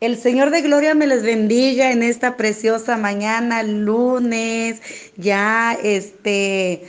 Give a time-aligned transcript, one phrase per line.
[0.00, 4.80] El Señor de Gloria me les bendiga en esta preciosa mañana, lunes,
[5.18, 6.88] ya este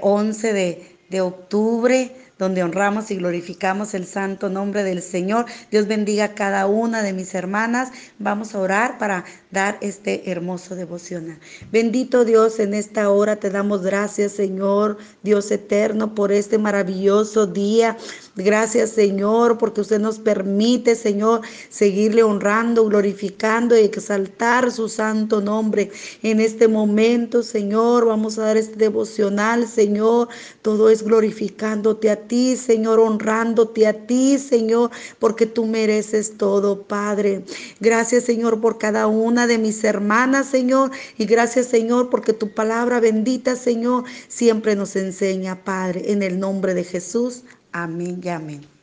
[0.00, 5.44] 11 eh, de, de octubre donde honramos y glorificamos el santo nombre del Señor.
[5.70, 7.90] Dios bendiga a cada una de mis hermanas.
[8.18, 11.38] Vamos a orar para dar este hermoso devocional.
[11.70, 17.98] Bendito Dios, en esta hora te damos gracias, Señor, Dios eterno, por este maravilloso día.
[18.36, 25.90] Gracias, Señor, porque usted nos permite, Señor, seguirle honrando, glorificando y exaltar su santo nombre.
[26.22, 30.28] En este momento, Señor, vamos a dar este devocional, Señor.
[30.62, 37.44] Todo es glorificándote a ti, Señor, honrándote a ti, Señor, porque tú mereces todo, Padre.
[37.80, 40.90] Gracias, Señor, por cada una de mis hermanas, Señor.
[41.18, 46.74] Y gracias, Señor, porque tu palabra bendita, Señor, siempre nos enseña, Padre, en el nombre
[46.74, 47.42] de Jesús.
[47.72, 48.79] Amén y amén.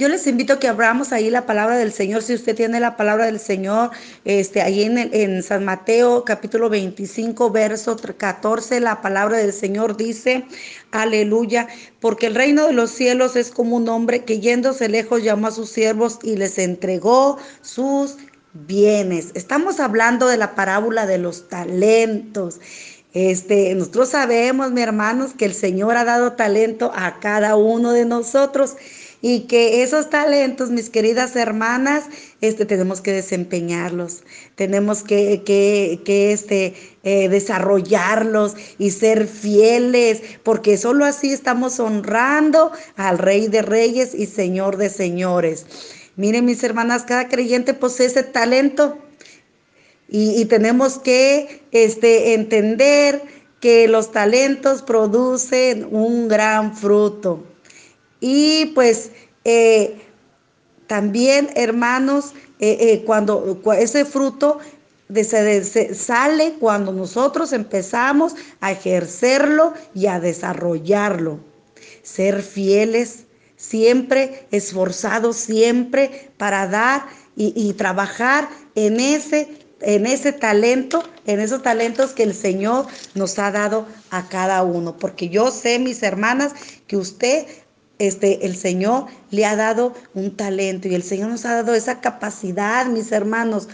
[0.00, 2.22] Yo les invito a que abramos ahí la palabra del Señor.
[2.22, 3.90] Si usted tiene la palabra del Señor,
[4.24, 10.46] este, ahí en, San Mateo capítulo 25, verso 14, la palabra del Señor dice,
[10.90, 11.68] aleluya,
[12.00, 15.50] porque el reino de los cielos es como un hombre que yéndose lejos llamó a
[15.50, 18.16] sus siervos y les entregó sus
[18.54, 19.32] bienes.
[19.34, 22.58] Estamos hablando de la parábola de los talentos.
[23.12, 28.06] Este, nosotros sabemos, mi hermanos, que el Señor ha dado talento a cada uno de
[28.06, 28.76] nosotros
[29.22, 32.04] y que esos talentos, mis queridas hermanas,
[32.40, 34.22] este, tenemos que desempeñarlos,
[34.54, 42.72] tenemos que, que, que este, eh, desarrollarlos y ser fieles, porque solo así estamos honrando
[42.96, 45.66] al Rey de Reyes y Señor de Señores.
[46.16, 48.98] Miren, mis hermanas, cada creyente posee ese talento
[50.08, 53.22] y, y tenemos que este, entender
[53.60, 57.44] que los talentos producen un gran fruto.
[58.20, 59.10] Y pues
[59.44, 60.00] eh,
[60.86, 64.58] también, hermanos, eh, eh, cuando ese fruto
[65.94, 71.40] sale cuando nosotros empezamos a ejercerlo y a desarrollarlo.
[72.02, 73.24] Ser fieles,
[73.56, 79.48] siempre esforzados, siempre para dar y, y trabajar en ese,
[79.80, 84.96] en ese talento, en esos talentos que el Señor nos ha dado a cada uno.
[84.96, 86.52] Porque yo sé, mis hermanas,
[86.86, 87.46] que usted
[88.00, 92.00] este, el Señor le ha dado un talento y el Señor nos ha dado esa
[92.00, 93.68] capacidad, mis hermanos.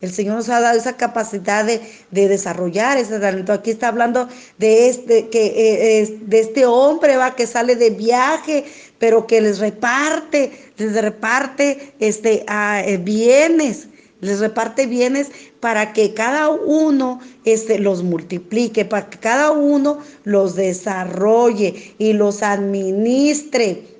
[0.00, 1.80] El Señor nos ha dado esa capacidad de,
[2.10, 3.54] desarrollar ese talento.
[3.54, 8.66] Aquí está hablando de este, que, eh, de este hombre va que sale de viaje,
[8.98, 13.88] pero que les reparte, les reparte este, eh, bienes
[14.24, 15.30] les reparte bienes
[15.60, 22.42] para que cada uno este, los multiplique, para que cada uno los desarrolle y los
[22.42, 23.93] administre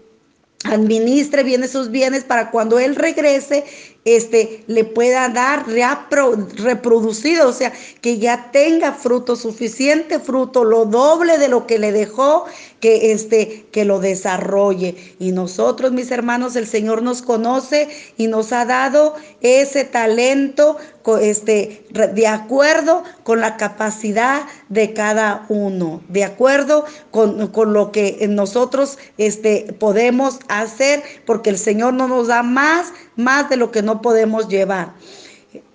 [0.64, 3.64] administre bien esos bienes para cuando él regrese,
[4.04, 11.38] este, le pueda dar reproducido, o sea, que ya tenga fruto, suficiente fruto, lo doble
[11.38, 12.44] de lo que le dejó,
[12.80, 14.94] que, este, que lo desarrolle.
[15.18, 17.88] Y nosotros, mis hermanos, el Señor nos conoce
[18.18, 20.76] y nos ha dado ese talento
[21.20, 28.26] este, de acuerdo con la capacidad de cada uno, de acuerdo con, con lo que
[28.28, 33.82] nosotros este, podemos hacer, porque el Señor no nos da más, más de lo que
[33.82, 34.94] no podemos llevar.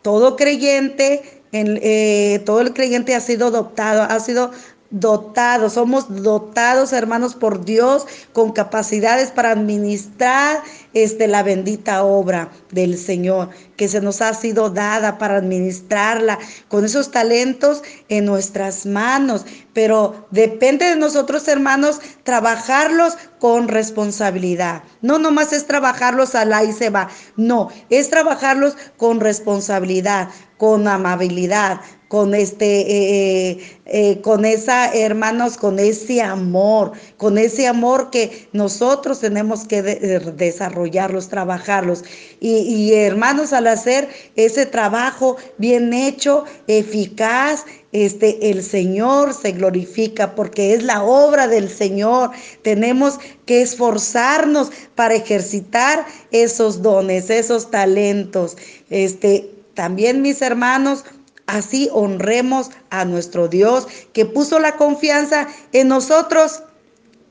[0.02, 4.52] Todo creyente, eh, todo el creyente ha sido adoptado, ha sido
[4.92, 10.64] dotados, somos dotados, hermanos, por Dios con capacidades para administrar
[10.94, 16.84] este, la bendita obra del Señor que se nos ha sido dada para administrarla con
[16.84, 19.46] esos talentos en nuestras manos.
[19.72, 24.84] Pero depende de nosotros, hermanos, trabajarlos con responsabilidad.
[25.02, 27.08] No nomás es trabajarlos al y se va.
[27.38, 31.80] No, es trabajarlos con responsabilidad, con amabilidad,
[32.10, 38.50] con este, eh, eh, eh, con esa, hermanos, con ese amor, con ese amor que
[38.52, 42.04] nosotros tenemos que desarrollarlos, trabajarlos.
[42.40, 50.74] Y, y, hermanos, hacer ese trabajo bien hecho, eficaz, este, el Señor se glorifica porque
[50.74, 52.32] es la obra del Señor.
[52.62, 58.58] Tenemos que esforzarnos para ejercitar esos dones, esos talentos.
[58.90, 61.04] Este, también mis hermanos,
[61.50, 66.62] Así honremos a nuestro Dios que puso la confianza en nosotros.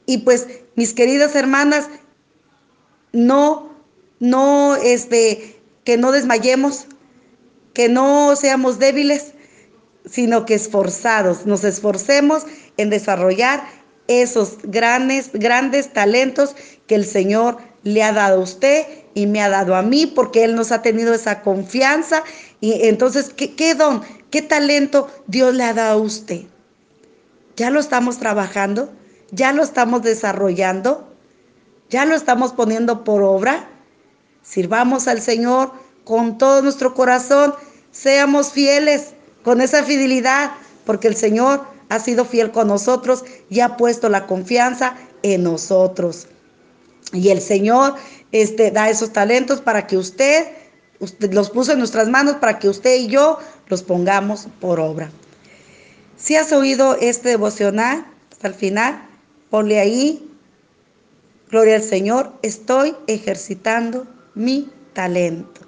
[0.07, 1.89] Y pues, mis queridas hermanas,
[3.13, 3.71] no,
[4.19, 5.58] no, este,
[5.89, 6.85] que no desmayemos,
[7.73, 9.33] que no seamos débiles,
[10.05, 12.43] sino que esforzados, nos esforcemos
[12.77, 13.65] en desarrollar
[14.07, 16.55] esos grandes, grandes talentos
[16.87, 20.45] que el Señor le ha dado a usted y me ha dado a mí porque
[20.45, 22.23] Él nos ha tenido esa confianza.
[22.61, 26.43] Y entonces, ¿qué, qué don, qué talento Dios le ha dado a usted?
[27.57, 28.93] ¿Ya lo estamos trabajando?
[29.31, 31.11] ¿Ya lo estamos desarrollando?
[31.89, 33.68] ¿Ya lo estamos poniendo por obra?
[34.49, 35.73] Sirvamos al Señor
[36.05, 37.55] con todo nuestro corazón,
[37.93, 39.09] seamos fieles
[39.43, 40.53] con esa fidelidad,
[40.87, 46.29] porque el Señor ha sido fiel con nosotros y ha puesto la confianza en nosotros.
[47.13, 47.97] Y el Señor
[48.33, 50.49] este, da esos talentos para que usted,
[50.99, 55.11] usted los puso en nuestras manos para que usted y yo los pongamos por obra.
[56.17, 59.07] Si has oído este devocional hasta el final,
[59.51, 60.27] ponle ahí,
[61.51, 64.07] gloria al Señor, estoy ejercitando
[64.39, 65.63] mi talento.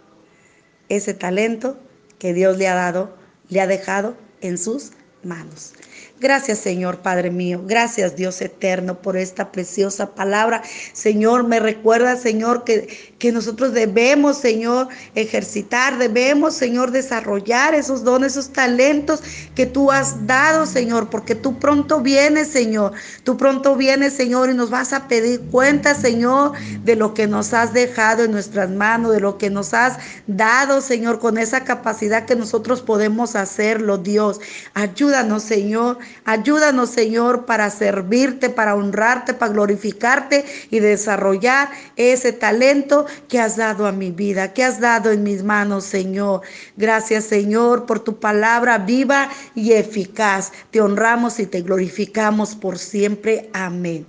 [0.88, 1.76] Ese talento
[2.20, 3.17] que Dios le ha dado,
[3.49, 4.93] le ha dejado en sus
[5.25, 5.75] manos.
[6.20, 10.61] Gracias Señor Padre mío, gracias Dios eterno por esta preciosa palabra.
[10.93, 18.32] Señor, me recuerda Señor que, que nosotros debemos Señor ejercitar, debemos Señor desarrollar esos dones,
[18.32, 19.22] esos talentos
[19.55, 22.93] que tú has dado Señor, porque tú pronto vienes Señor,
[23.25, 26.52] tú pronto vienes Señor y nos vas a pedir cuenta Señor
[26.84, 29.96] de lo que nos has dejado en nuestras manos, de lo que nos has
[30.26, 34.38] dado Señor con esa capacidad que nosotros podemos hacerlo Dios.
[34.75, 43.40] Ayúdanos Señor Ayúdanos, Señor, para servirte, para honrarte, para glorificarte y desarrollar ese talento que
[43.40, 46.42] has dado a mi vida, que has dado en mis manos, Señor.
[46.76, 50.52] Gracias, Señor, por tu palabra viva y eficaz.
[50.70, 53.50] Te honramos y te glorificamos por siempre.
[53.52, 54.06] Amén.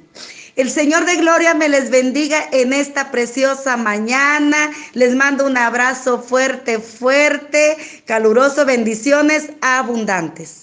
[0.57, 4.69] El Señor de Gloria me les bendiga en esta preciosa mañana.
[4.93, 10.59] Les mando un abrazo fuerte, fuerte, caluroso, bendiciones abundantes.